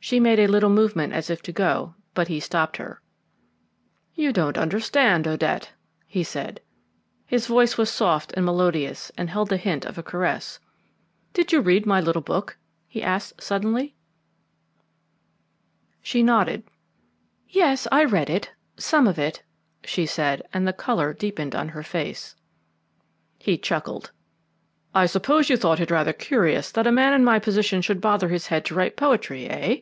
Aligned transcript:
She 0.00 0.20
made 0.20 0.38
a 0.38 0.46
little 0.46 0.70
movement 0.70 1.12
as 1.12 1.28
if 1.28 1.42
to 1.42 1.52
go, 1.52 1.94
but 2.14 2.28
he 2.28 2.40
stopped 2.40 2.78
her. 2.78 3.02
"You 4.14 4.32
don't 4.32 4.56
understand, 4.56 5.28
Odette," 5.28 5.72
he 6.06 6.22
said. 6.22 6.60
His 7.26 7.46
voice 7.46 7.76
was 7.76 7.90
soft 7.90 8.32
and 8.34 8.46
melodious, 8.46 9.12
and 9.18 9.28
held 9.28 9.50
the 9.50 9.58
hint 9.58 9.84
of 9.84 9.98
a 9.98 10.02
caress. 10.02 10.60
"Did 11.34 11.52
you 11.52 11.60
read 11.60 11.84
my 11.84 12.00
little 12.00 12.22
book?" 12.22 12.56
he 12.86 13.02
asked 13.02 13.42
suddenly. 13.42 13.96
She 16.00 16.22
nodded. 16.22 16.62
"Yes, 17.46 17.86
I 17.92 18.04
read 18.04 18.48
some 18.78 19.06
of 19.06 19.18
it," 19.18 19.42
she 19.84 20.06
said, 20.06 20.40
and 20.54 20.66
the 20.66 20.72
colour 20.72 21.12
deepened 21.12 21.54
on 21.54 21.70
her 21.70 21.82
face. 21.82 22.34
He 23.36 23.58
chuckled. 23.58 24.10
"I 24.94 25.04
suppose 25.04 25.50
you 25.50 25.58
thought 25.58 25.80
it 25.80 25.90
rather 25.90 26.14
curious 26.14 26.70
that 26.72 26.86
a 26.86 26.92
man 26.92 27.12
in 27.12 27.24
my 27.24 27.38
position 27.38 27.82
should 27.82 28.00
bother 28.00 28.28
his 28.30 28.46
head 28.46 28.64
to 28.66 28.74
write 28.74 28.96
poetry, 28.96 29.50
eh?" 29.50 29.80